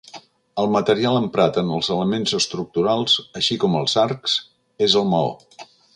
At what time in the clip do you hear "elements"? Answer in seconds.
1.95-2.33